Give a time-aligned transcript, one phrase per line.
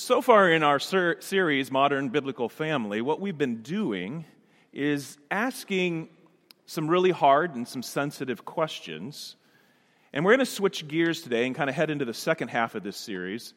[0.00, 4.24] So far in our ser- series, Modern Biblical Family, what we've been doing
[4.72, 6.08] is asking
[6.64, 9.36] some really hard and some sensitive questions.
[10.14, 12.74] And we're going to switch gears today and kind of head into the second half
[12.74, 13.52] of this series.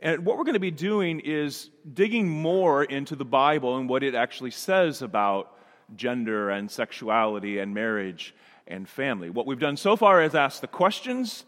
[0.00, 4.02] And what we're going to be doing is digging more into the Bible and what
[4.02, 5.56] it actually says about
[5.96, 8.34] gender and sexuality and marriage
[8.66, 9.30] and family.
[9.30, 11.46] What we've done so far is ask the questions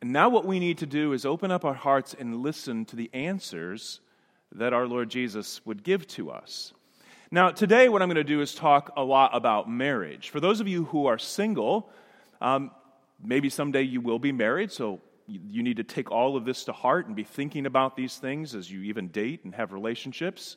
[0.00, 2.96] and now, what we need to do is open up our hearts and listen to
[2.96, 4.00] the answers
[4.52, 6.72] that our Lord Jesus would give to us.
[7.30, 10.30] Now, today, what I'm going to do is talk a lot about marriage.
[10.30, 11.90] For those of you who are single,
[12.40, 12.70] um,
[13.22, 16.72] maybe someday you will be married, so you need to take all of this to
[16.72, 20.56] heart and be thinking about these things as you even date and have relationships.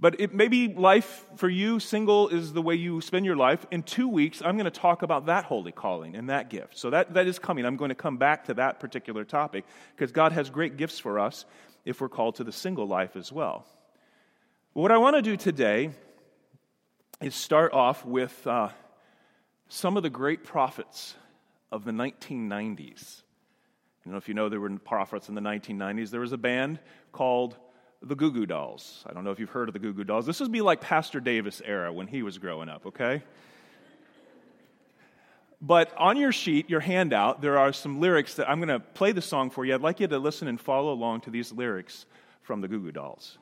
[0.00, 3.64] But it, maybe life for you, single, is the way you spend your life.
[3.70, 6.76] In two weeks, I'm going to talk about that holy calling and that gift.
[6.76, 7.64] So that, that is coming.
[7.64, 11.18] I'm going to come back to that particular topic because God has great gifts for
[11.18, 11.44] us
[11.84, 13.66] if we're called to the single life as well.
[14.72, 15.90] What I want to do today
[17.20, 18.70] is start off with uh,
[19.68, 21.14] some of the great prophets
[21.70, 23.22] of the 1990s.
[23.22, 26.10] I don't know if you know there were prophets in the 1990s.
[26.10, 26.80] There was a band
[27.12, 27.56] called
[28.04, 29.04] the Goo Goo Dolls.
[29.08, 30.26] I don't know if you've heard of the Goo Goo Dolls.
[30.26, 33.22] This would be like Pastor Davis era when he was growing up, okay?
[35.60, 39.12] But on your sheet, your handout, there are some lyrics that I'm going to play
[39.12, 39.74] the song for you.
[39.74, 42.04] I'd like you to listen and follow along to these lyrics
[42.42, 43.38] from the Goo Goo Dolls.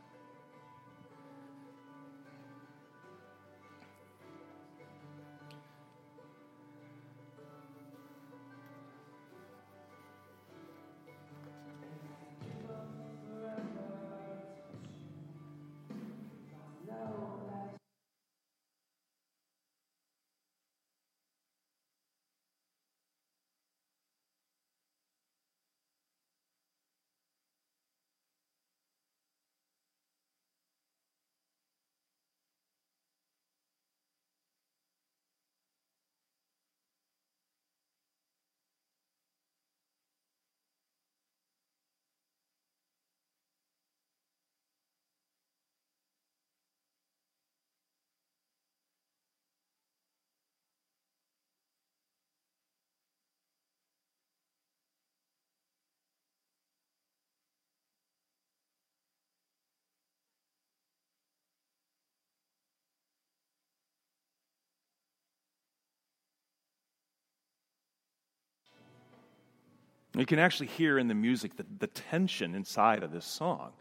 [70.17, 73.73] You can actually hear in the music the, the tension inside of this song.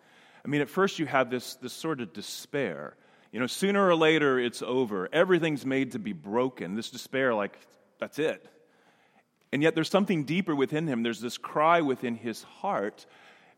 [0.45, 2.95] I mean, at first you have this, this sort of despair.
[3.31, 5.09] You know, sooner or later it's over.
[5.11, 6.75] Everything's made to be broken.
[6.75, 7.57] This despair, like,
[7.99, 8.45] that's it.
[9.53, 11.03] And yet there's something deeper within him.
[11.03, 13.05] There's this cry within his heart.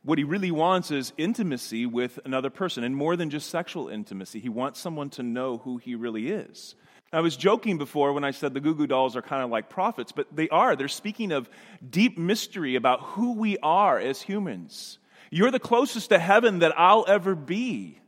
[0.04, 4.40] What he really wants is intimacy with another person, and more than just sexual intimacy.
[4.40, 6.76] He wants someone to know who he really is.
[7.14, 9.70] I was joking before when I said the Goo Goo Dolls are kind of like
[9.70, 10.76] prophets, but they are.
[10.76, 11.50] They're speaking of
[11.88, 14.98] deep mystery about who we are as humans.
[15.30, 18.00] You're the closest to heaven that I'll ever be.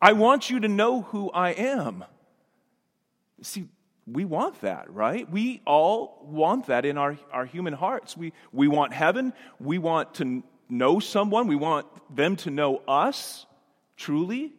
[0.00, 2.04] I want you to know who I am.
[3.42, 3.68] See,
[4.06, 5.28] we want that, right?
[5.30, 8.16] We all want that in our, our human hearts.
[8.16, 9.32] We, we want heaven.
[9.58, 11.46] We want to know someone.
[11.46, 13.46] We want them to know us
[13.96, 14.52] truly.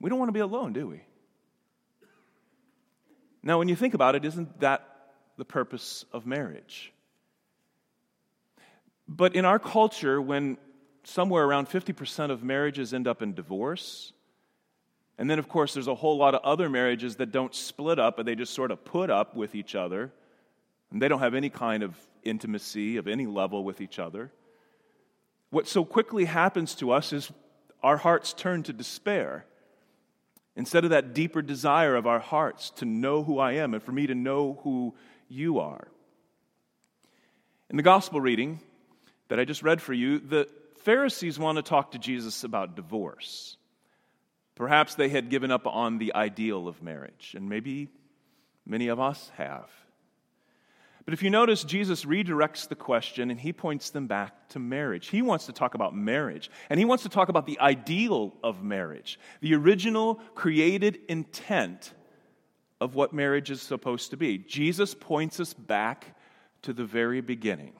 [0.00, 1.02] We don't want to be alone, do we?
[3.42, 4.84] Now, when you think about it, isn't that
[5.36, 6.92] the purpose of marriage?
[9.06, 10.58] But in our culture, when
[11.04, 14.12] somewhere around 50% of marriages end up in divorce,
[15.16, 18.16] and then, of course, there's a whole lot of other marriages that don't split up,
[18.16, 20.12] but they just sort of put up with each other,
[20.90, 24.30] and they don't have any kind of intimacy of any level with each other.
[25.50, 27.32] What so quickly happens to us is
[27.82, 29.46] our hearts turn to despair.
[30.58, 33.92] Instead of that deeper desire of our hearts to know who I am and for
[33.92, 34.92] me to know who
[35.28, 35.86] you are.
[37.70, 38.58] In the gospel reading
[39.28, 40.48] that I just read for you, the
[40.78, 43.56] Pharisees want to talk to Jesus about divorce.
[44.56, 47.88] Perhaps they had given up on the ideal of marriage, and maybe
[48.66, 49.70] many of us have.
[51.08, 55.08] But if you notice, Jesus redirects the question and he points them back to marriage.
[55.08, 58.62] He wants to talk about marriage, and he wants to talk about the ideal of
[58.62, 61.94] marriage, the original created intent
[62.78, 64.36] of what marriage is supposed to be.
[64.36, 66.14] Jesus points us back
[66.60, 67.72] to the very beginning.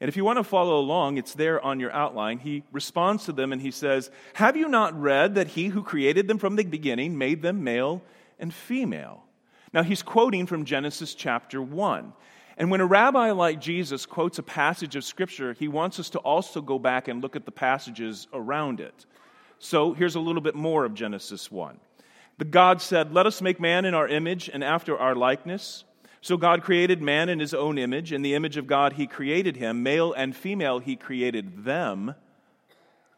[0.00, 2.40] And if you want to follow along, it's there on your outline.
[2.40, 6.26] He responds to them and he says, Have you not read that he who created
[6.26, 8.02] them from the beginning made them male
[8.36, 9.25] and female?
[9.72, 12.12] Now, he's quoting from Genesis chapter 1.
[12.58, 16.18] And when a rabbi like Jesus quotes a passage of Scripture, he wants us to
[16.20, 19.04] also go back and look at the passages around it.
[19.58, 21.78] So here's a little bit more of Genesis 1.
[22.38, 25.84] The God said, Let us make man in our image and after our likeness.
[26.20, 28.12] So God created man in his own image.
[28.12, 29.82] In the image of God, he created him.
[29.82, 32.14] Male and female, he created them.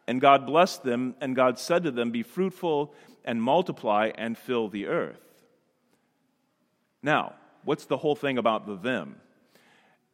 [0.07, 2.93] And God blessed them, and God said to them, Be fruitful
[3.23, 5.28] and multiply and fill the earth.
[7.01, 9.15] Now, what's the whole thing about the them?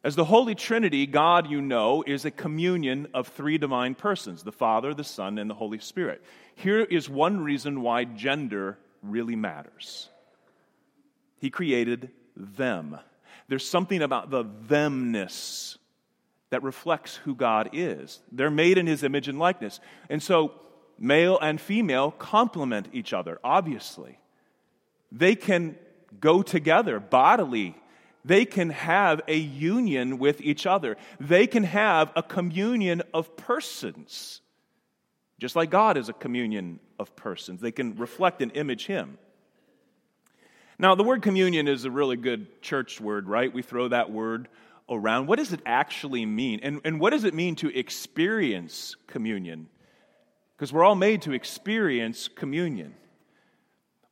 [0.04, 4.52] As the Holy Trinity, God, you know, is a communion of three divine persons the
[4.52, 6.22] Father, the Son, and the Holy Spirit.
[6.54, 10.08] Here is one reason why gender really matters
[11.38, 12.98] He created them.
[13.48, 15.76] There's something about the themness
[16.50, 18.20] that reflects who God is.
[18.30, 19.80] They're made in His image and likeness.
[20.08, 20.52] And so,
[20.98, 24.18] male and female complement each other, obviously.
[25.10, 25.76] They can
[26.20, 27.74] go together bodily
[28.26, 30.96] they can have a union with each other.
[31.20, 34.40] They can have a communion of persons.
[35.38, 39.18] Just like God is a communion of persons, they can reflect and image Him.
[40.78, 43.52] Now, the word communion is a really good church word, right?
[43.52, 44.48] We throw that word
[44.90, 45.28] around.
[45.28, 46.60] What does it actually mean?
[46.64, 49.68] And, and what does it mean to experience communion?
[50.56, 52.94] Because we're all made to experience communion.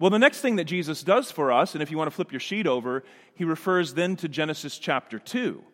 [0.05, 2.31] Well, the next thing that Jesus does for us, and if you want to flip
[2.31, 3.05] your sheet over,
[3.35, 5.65] he refers then to Genesis chapter 2.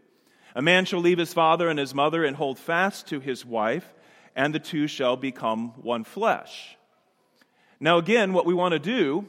[0.54, 3.92] A man shall leave his father and his mother and hold fast to his wife,
[4.36, 6.76] and the two shall become one flesh.
[7.80, 9.26] Now, again, what we want to do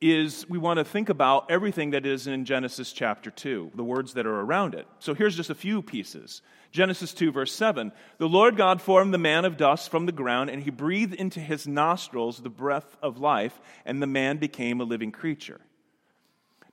[0.00, 4.14] is we want to think about everything that is in Genesis chapter 2, the words
[4.14, 4.86] that are around it.
[5.00, 6.40] So here's just a few pieces.
[6.72, 10.50] Genesis 2, verse 7 The Lord God formed the man of dust from the ground,
[10.50, 14.84] and he breathed into his nostrils the breath of life, and the man became a
[14.84, 15.60] living creature.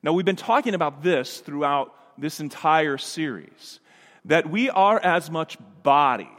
[0.04, 3.80] Now, we've been talking about this throughout this entire series
[4.26, 6.30] that we are as much body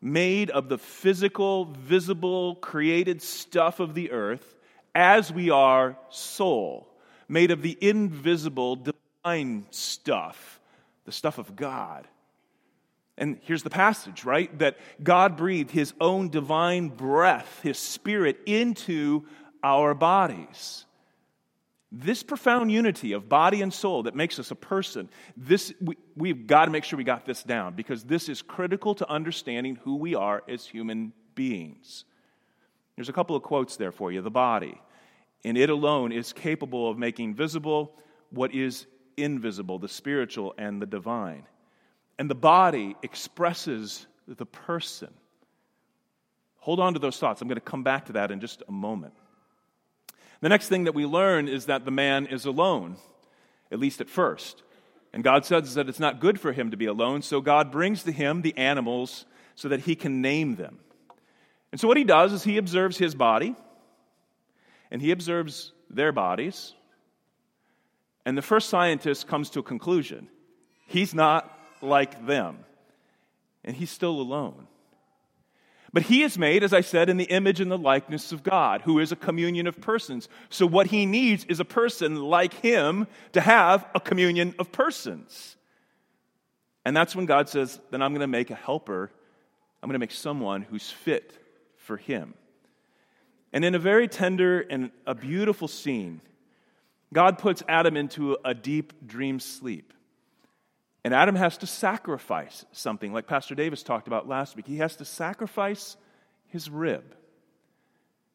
[0.00, 4.54] made of the physical, visible, created stuff of the earth
[4.94, 6.88] as we are soul,
[7.28, 10.60] made of the invisible, divine stuff,
[11.04, 12.06] the stuff of God.
[13.18, 14.56] And here's the passage, right?
[14.58, 19.24] That God breathed his own divine breath, his spirit, into
[19.62, 20.84] our bodies.
[21.90, 26.46] This profound unity of body and soul that makes us a person, this, we, we've
[26.46, 29.96] got to make sure we got this down because this is critical to understanding who
[29.96, 32.04] we are as human beings.
[32.96, 34.20] There's a couple of quotes there for you.
[34.20, 34.80] The body
[35.46, 37.94] and it alone is capable of making visible
[38.30, 38.86] what is
[39.16, 41.46] invisible, the spiritual and the divine.
[42.18, 45.12] And the body expresses the person.
[46.60, 47.42] Hold on to those thoughts.
[47.42, 49.14] I'm going to come back to that in just a moment.
[50.40, 52.96] The next thing that we learn is that the man is alone,
[53.70, 54.62] at least at first.
[55.12, 58.02] And God says that it's not good for him to be alone, so God brings
[58.02, 59.24] to him the animals
[59.54, 60.78] so that he can name them.
[61.72, 63.54] And so what he does is he observes his body,
[64.90, 66.74] and he observes their bodies.
[68.24, 70.28] And the first scientist comes to a conclusion
[70.86, 71.55] he's not
[71.86, 72.58] like them,
[73.64, 74.66] and he's still alone.
[75.92, 78.82] But he is made, as I said, in the image and the likeness of God,
[78.82, 80.28] who is a communion of persons.
[80.50, 85.56] So, what he needs is a person like him to have a communion of persons.
[86.84, 89.10] And that's when God says, Then I'm going to make a helper.
[89.82, 91.32] I'm going to make someone who's fit
[91.76, 92.34] for him.
[93.52, 96.20] And in a very tender and a beautiful scene,
[97.12, 99.94] God puts Adam into a deep dream sleep.
[101.06, 104.66] And Adam has to sacrifice something, like Pastor Davis talked about last week.
[104.66, 105.96] He has to sacrifice
[106.48, 107.14] his rib.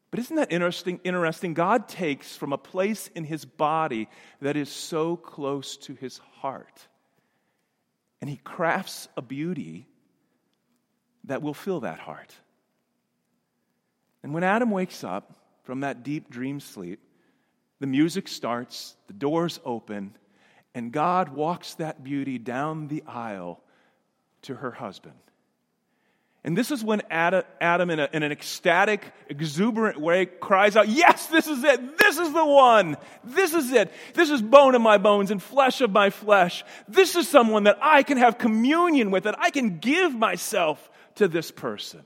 [0.10, 1.02] But isn't that interesting?
[1.04, 1.54] Interesting.
[1.54, 4.08] God takes from a place in his body
[4.40, 6.88] that is so close to his heart,
[8.22, 9.86] and he crafts a beauty
[11.26, 12.34] that will fill that heart.
[14.24, 17.02] And when Adam wakes up from that deep dream sleep,
[17.82, 20.16] the music starts, the doors open,
[20.74, 23.62] and God walks that beauty down the aisle
[24.44, 25.16] to her husband.
[26.44, 31.28] And this is when Adam, in, a, in, an ecstatic, exuberant way, cries out, Yes,
[31.28, 32.00] this is it.
[32.00, 32.98] This is the one.
[33.24, 33.92] This is it.
[34.16, 36.64] This is bone of my bones and flesh of my flesh.
[36.88, 41.28] This is someone that I can have communion with, that I can give myself to
[41.28, 42.02] this person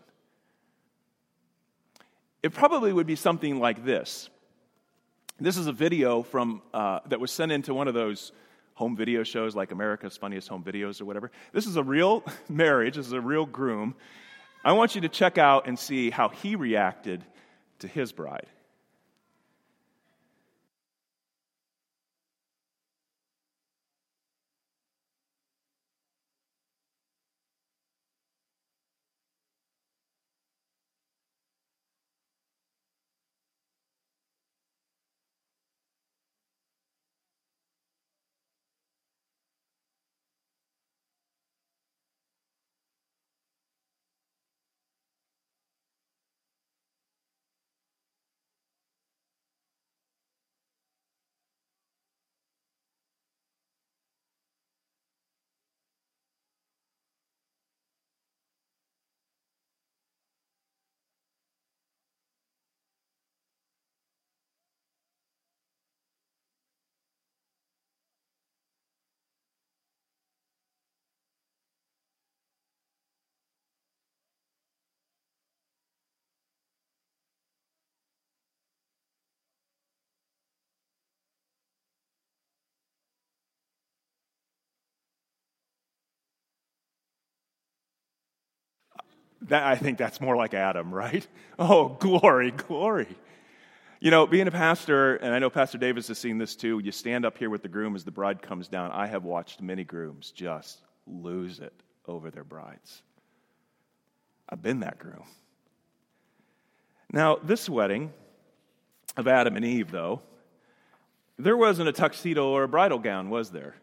[2.45, 4.29] it probably would be something like this.
[5.39, 8.31] This is a video from, uh, that was sent into one of those
[8.75, 11.32] home video shows like America's Funniest Home Videos or whatever.
[11.51, 13.96] This is a real marriage, this is a real groom.
[14.63, 17.24] I want you to check out and see how he reacted
[17.79, 18.48] to his bride.
[89.47, 91.25] That, I think that's more like Adam, right?
[91.57, 93.07] Oh, glory, glory.
[94.01, 96.91] You know, being a pastor, and I know Pastor Davis has seen this too, you
[96.91, 98.91] stand up here with the groom as the bride comes down.
[98.91, 101.73] I have watched many grooms just lose it
[102.07, 103.03] over their brides.
[104.49, 105.23] I've been that groom.
[107.11, 108.11] Now, this wedding
[109.15, 110.21] of Adam and Eve, though,
[111.37, 113.75] there wasn't a tuxedo or a bridal gown, was there?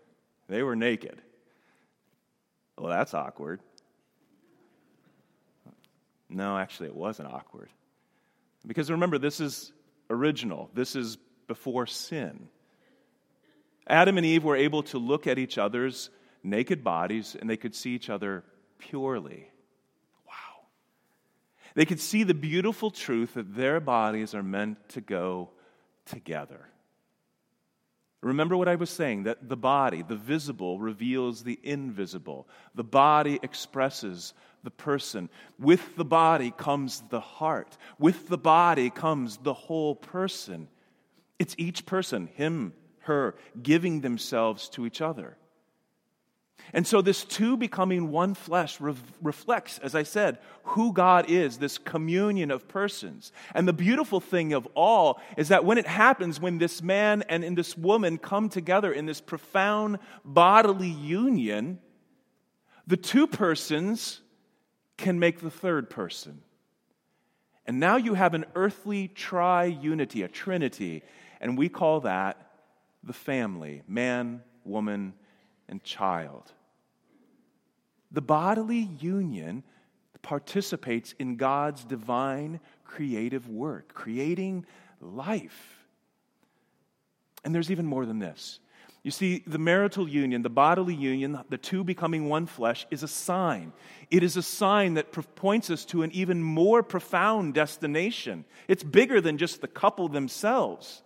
[0.48, 1.22] They were naked.
[2.76, 3.60] Well, that's awkward.
[6.32, 7.68] No, actually, it wasn't awkward.
[8.66, 9.72] Because remember, this is
[10.08, 12.48] original, this is before sin.
[13.86, 16.10] Adam and Eve were able to look at each other's
[16.42, 18.44] naked bodies and they could see each other
[18.78, 19.48] purely.
[20.26, 20.66] Wow.
[21.74, 25.50] They could see the beautiful truth that their bodies are meant to go
[26.06, 26.68] together.
[28.22, 32.46] Remember what I was saying that the body, the visible, reveals the invisible.
[32.76, 35.28] The body expresses the person.
[35.58, 37.76] With the body comes the heart.
[37.98, 40.68] With the body comes the whole person.
[41.38, 45.36] It's each person, him, her, giving themselves to each other.
[46.72, 51.58] And so, this two becoming one flesh re- reflects, as I said, who God is,
[51.58, 53.32] this communion of persons.
[53.54, 57.44] And the beautiful thing of all is that when it happens, when this man and
[57.44, 61.78] in this woman come together in this profound bodily union,
[62.86, 64.20] the two persons
[65.02, 66.40] can make the third person.
[67.66, 71.02] And now you have an earthly tri unity, a trinity,
[71.40, 72.38] and we call that
[73.04, 75.12] the family man, woman,
[75.68, 76.52] and child.
[78.10, 79.64] The bodily union
[80.22, 84.66] participates in God's divine creative work, creating
[85.00, 85.84] life.
[87.44, 88.60] And there's even more than this.
[89.02, 93.08] You see, the marital union, the bodily union, the two becoming one flesh, is a
[93.08, 93.72] sign.
[94.10, 98.44] It is a sign that points us to an even more profound destination.
[98.68, 101.02] It's bigger than just the couple themselves.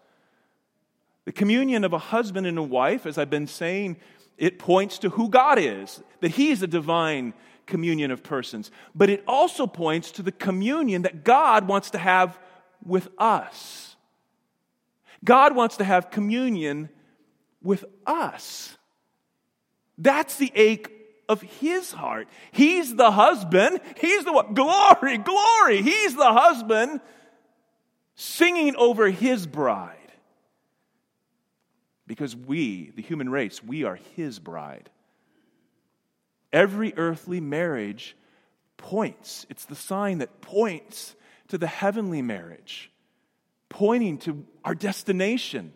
[1.25, 3.97] The communion of a husband and a wife, as I've been saying
[4.37, 7.33] it points to who God is, that He's a divine
[7.65, 8.71] communion of persons.
[8.95, 12.39] But it also points to the communion that God wants to have
[12.85, 13.97] with us.
[15.25, 16.91] God wants to have communion
[17.67, 18.77] with us.
[19.99, 20.91] That's the ache
[21.29, 22.29] of his heart.
[22.53, 23.81] He's the husband.
[23.99, 24.55] He's the one.
[24.55, 25.83] Glory, glory.
[25.83, 27.01] He's the husband
[28.15, 29.93] singing over his bride.
[32.07, 34.89] Because we, the human race, we are his bride.
[36.53, 38.17] Every earthly marriage
[38.77, 41.17] points, it's the sign that points
[41.49, 42.91] to the heavenly marriage,
[43.69, 45.73] pointing to our destination.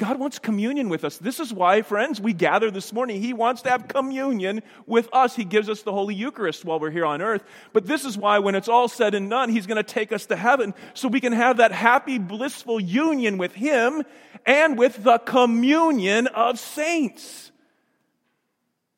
[0.00, 1.18] God wants communion with us.
[1.18, 3.20] This is why, friends, we gather this morning.
[3.20, 5.36] He wants to have communion with us.
[5.36, 7.44] He gives us the Holy Eucharist while we're here on earth.
[7.74, 10.24] But this is why, when it's all said and done, He's going to take us
[10.26, 14.02] to heaven so we can have that happy, blissful union with Him
[14.46, 17.52] and with the communion of saints.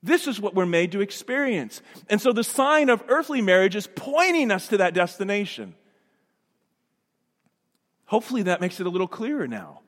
[0.04, 1.82] This is what we're made to experience.
[2.10, 5.74] And so the sign of earthly marriage is pointing us to that destination.
[8.04, 9.80] Hopefully, that makes it a little clearer now.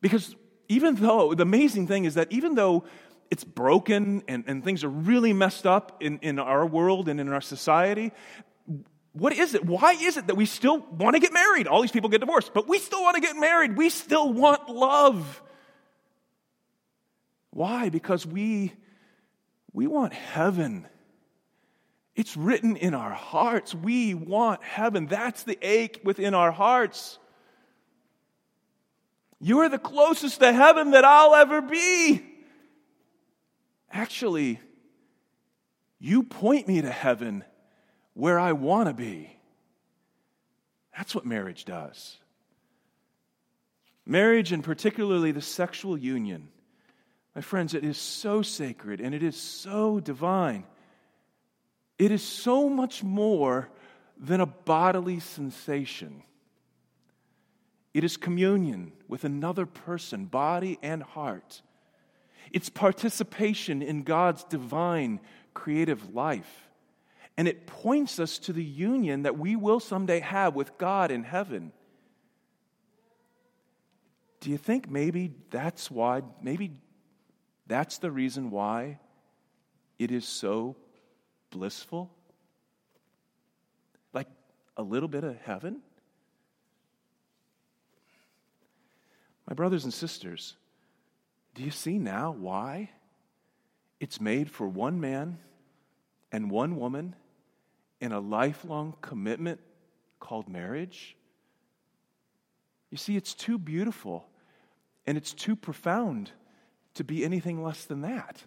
[0.00, 0.34] Because
[0.68, 2.84] even though, the amazing thing is that even though
[3.30, 7.28] it's broken and, and things are really messed up in, in our world and in
[7.28, 8.12] our society,
[9.12, 9.64] what is it?
[9.64, 11.66] Why is it that we still want to get married?
[11.66, 13.76] All these people get divorced, but we still want to get married.
[13.76, 15.42] We still want love.
[17.50, 17.88] Why?
[17.88, 18.72] Because we,
[19.72, 20.86] we want heaven.
[22.14, 23.74] It's written in our hearts.
[23.74, 25.06] We want heaven.
[25.06, 27.18] That's the ache within our hearts.
[29.40, 32.24] You are the closest to heaven that I'll ever be.
[33.90, 34.60] Actually,
[35.98, 37.44] you point me to heaven
[38.14, 39.36] where I want to be.
[40.96, 42.16] That's what marriage does.
[44.04, 46.48] Marriage, and particularly the sexual union,
[47.34, 50.64] my friends, it is so sacred and it is so divine.
[51.98, 53.68] It is so much more
[54.18, 56.24] than a bodily sensation.
[57.98, 61.62] It is communion with another person, body and heart.
[62.52, 65.18] It's participation in God's divine
[65.52, 66.68] creative life.
[67.36, 71.24] And it points us to the union that we will someday have with God in
[71.24, 71.72] heaven.
[74.38, 76.76] Do you think maybe that's why, maybe
[77.66, 79.00] that's the reason why
[79.98, 80.76] it is so
[81.50, 82.12] blissful?
[84.12, 84.28] Like
[84.76, 85.82] a little bit of heaven?
[89.48, 90.56] My brothers and sisters,
[91.54, 92.90] do you see now why
[93.98, 95.38] it's made for one man
[96.30, 97.16] and one woman
[97.98, 99.58] in a lifelong commitment
[100.20, 101.16] called marriage?
[102.90, 104.28] You see, it's too beautiful
[105.06, 106.30] and it's too profound
[106.94, 108.42] to be anything less than that.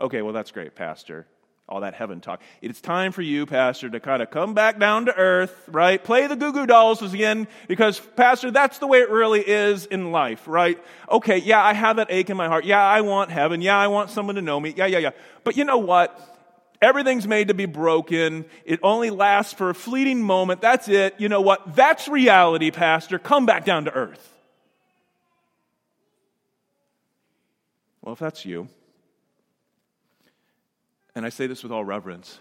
[0.00, 1.26] Okay, well, that's great, Pastor.
[1.68, 2.40] All that heaven talk.
[2.62, 6.02] It's time for you, Pastor, to kind of come back down to earth, right?
[6.02, 10.12] Play the Goo Goo Dolls again, because, Pastor, that's the way it really is in
[10.12, 10.80] life, right?
[11.10, 12.66] Okay, yeah, I have that ache in my heart.
[12.66, 13.62] Yeah, I want heaven.
[13.62, 14.74] Yeah, I want someone to know me.
[14.76, 15.10] Yeah, yeah, yeah.
[15.42, 16.16] But you know what?
[16.80, 18.44] Everything's made to be broken.
[18.64, 20.60] It only lasts for a fleeting moment.
[20.60, 21.16] That's it.
[21.18, 21.74] You know what?
[21.74, 23.18] That's reality, Pastor.
[23.18, 24.32] Come back down to earth.
[28.02, 28.68] Well, if that's you,
[31.16, 32.38] and I say this with all reverence,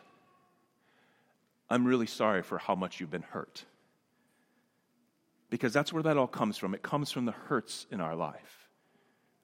[1.70, 3.64] I'm really sorry for how much you've been hurt.
[5.50, 6.76] Because that's where that all comes from.
[6.76, 8.68] It comes from the hurts in our life.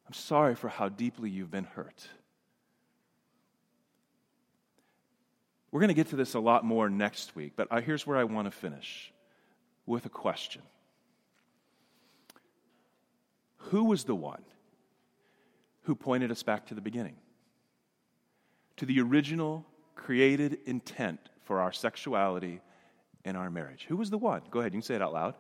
[0.05, 2.09] I'm sorry for how deeply you've been hurt.
[5.71, 8.25] We're going to get to this a lot more next week, but here's where I
[8.25, 9.13] want to finish
[9.85, 10.61] with a question
[13.69, 14.43] Who was the one
[15.83, 17.15] who pointed us back to the beginning?
[18.81, 19.63] To the original
[19.93, 22.61] created intent for our sexuality
[23.23, 23.85] and our marriage.
[23.87, 24.41] Who was the one?
[24.49, 25.35] Go ahead, you can say it out loud.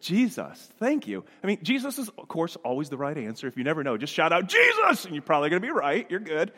[0.00, 0.70] Jesus.
[0.78, 1.26] Thank you.
[1.44, 3.48] I mean, Jesus is, of course, always the right answer.
[3.48, 6.10] If you never know, just shout out Jesus, and you're probably going to be right.
[6.10, 6.52] You're good.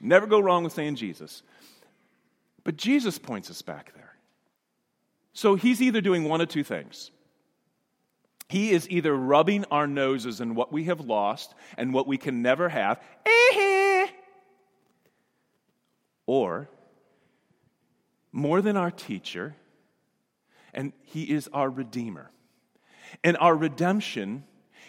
[0.00, 1.42] Never go wrong with saying Jesus.
[2.64, 4.16] But Jesus points us back there.
[5.34, 7.10] So he's either doing one of two things.
[8.48, 12.40] He is either rubbing our noses in what we have lost and what we can
[12.40, 12.98] never have,
[16.26, 16.68] or
[18.32, 19.56] more than our teacher,
[20.74, 22.30] and he is our redeemer.
[23.24, 24.44] And our redemption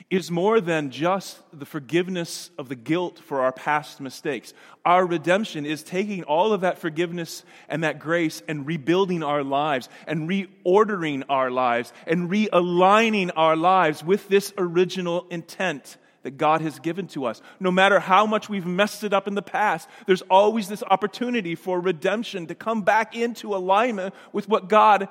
[0.10, 4.54] is more than just the forgiveness of the guilt for our past mistakes.
[4.86, 9.90] Our redemption is taking all of that forgiveness and that grace and rebuilding our lives
[10.06, 16.80] and reordering our lives and realigning our lives with this original intent that God has
[16.80, 17.42] given to us.
[17.60, 21.56] No matter how much we've messed it up in the past, there's always this opportunity
[21.56, 25.08] for redemption to come back into alignment with what God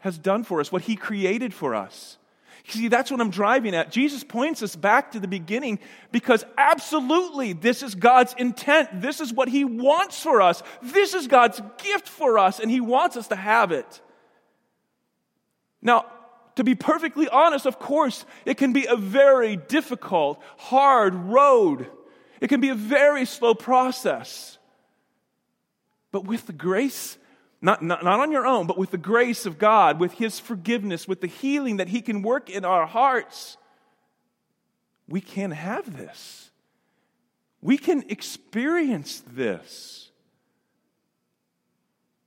[0.00, 2.18] has done for us, what He created for us.
[2.68, 3.90] See, that's what I'm driving at.
[3.90, 5.78] Jesus points us back to the beginning
[6.12, 9.00] because absolutely this is God's intent.
[9.00, 10.62] This is what He wants for us.
[10.82, 14.00] This is God's gift for us, and He wants us to have it.
[15.82, 16.06] Now,
[16.60, 21.86] to be perfectly honest, of course, it can be a very difficult, hard road.
[22.38, 24.58] It can be a very slow process.
[26.12, 27.16] But with the grace
[27.62, 31.06] not, not, not on your own, but with the grace of God, with His forgiveness,
[31.06, 33.56] with the healing that He can work in our hearts,
[35.08, 36.50] we can have this.
[37.60, 40.10] We can experience this.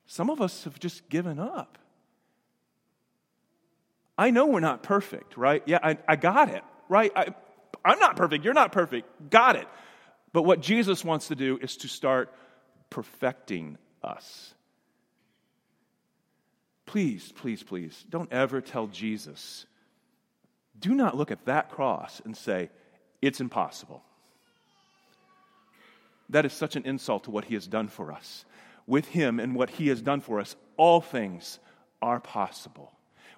[0.06, 1.80] Some of us have just given up.
[4.24, 5.62] I know we're not perfect, right?
[5.66, 7.12] Yeah, I, I got it, right?
[7.14, 7.36] I,
[7.84, 8.46] I'm not perfect.
[8.46, 9.30] You're not perfect.
[9.30, 9.68] Got it.
[10.32, 12.34] But what Jesus wants to do is to start
[12.90, 14.54] perfecting us.
[16.86, 19.66] Please, please, please, don't ever tell Jesus,
[20.80, 22.70] do not look at that cross and say,
[23.22, 24.04] it's impossible.
[26.30, 28.46] That is such an insult to what he has done for us.
[28.88, 31.60] With him and what he has done for us, all things
[32.02, 32.93] are possible.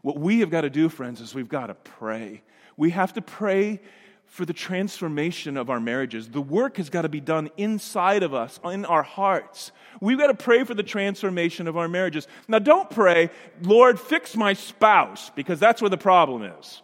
[0.05, 2.43] What we have got to do, friends, is we've got to pray.
[2.77, 3.81] We have to pray
[4.27, 6.29] for the transformation of our marriages.
[6.29, 9.71] The work has got to be done inside of us, in our hearts.
[9.99, 12.27] We've got to pray for the transformation of our marriages.
[12.47, 13.31] Now, don't pray,
[13.63, 16.83] Lord, fix my spouse, because that's where the problem is.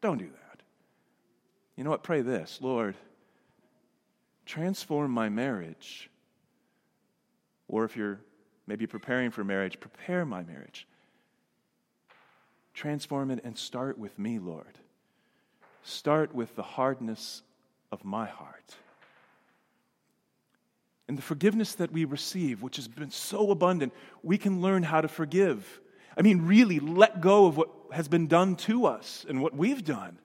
[0.00, 0.62] Don't do that.
[1.76, 2.02] You know what?
[2.02, 2.94] Pray this Lord,
[4.46, 6.08] transform my marriage.
[7.68, 8.20] Or if you're
[8.66, 10.87] maybe preparing for marriage, prepare my marriage.
[12.78, 14.78] Transform it and start with me, Lord.
[15.82, 17.42] Start with the hardness
[17.90, 18.76] of my heart.
[21.08, 25.00] And the forgiveness that we receive, which has been so abundant, we can learn how
[25.00, 25.80] to forgive.
[26.16, 29.84] I mean, really let go of what has been done to us and what we've
[29.84, 30.16] done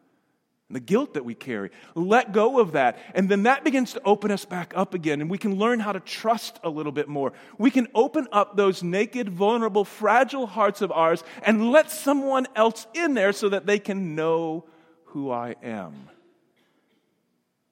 [0.70, 1.70] the guilt that we carry.
[1.94, 2.98] Let go of that.
[3.14, 5.92] And then that begins to open us back up again, and we can learn how
[5.92, 7.34] to trust a little bit more.
[7.58, 12.88] We can open up those naked, vulnerable, fragile hearts of ours and let someone else
[12.94, 14.66] in there so that they can know
[15.14, 16.10] who I am,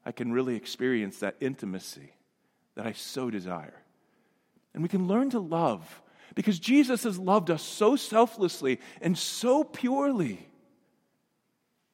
[0.06, 2.14] I can really experience that intimacy
[2.76, 3.82] that I so desire.
[4.76, 6.04] And we can learn to love
[6.36, 10.48] because Jesus has loved us so selflessly and so purely.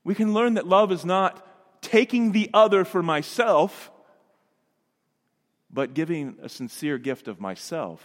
[0.07, 1.45] We can learn that love is not
[1.81, 3.91] taking the other for myself,
[5.69, 8.01] but giving a sincere gift of myself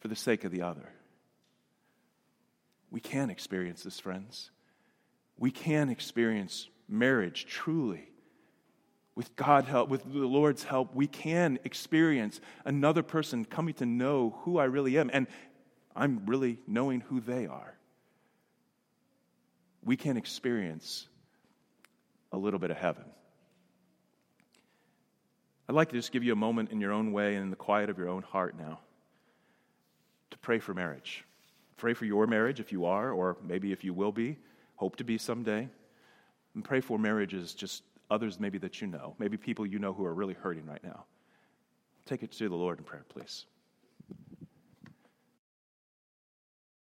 [0.00, 0.88] for the sake of the other.
[2.90, 4.50] We can experience this, friends.
[5.38, 8.08] We can experience marriage truly.
[9.14, 14.40] With God help, with the Lord's help, we can experience another person coming to know
[14.42, 15.28] who I really am, and
[15.94, 17.76] I'm really knowing who they are.
[19.82, 21.08] We can experience
[22.32, 23.04] a little bit of heaven.
[25.68, 27.56] I'd like to just give you a moment in your own way and in the
[27.56, 28.80] quiet of your own heart now
[30.30, 31.24] to pray for marriage.
[31.76, 34.36] Pray for your marriage if you are, or maybe if you will be,
[34.76, 35.68] hope to be someday.
[36.54, 40.04] And pray for marriages, just others maybe that you know, maybe people you know who
[40.04, 41.04] are really hurting right now.
[42.06, 43.46] Take it to the Lord in prayer, please.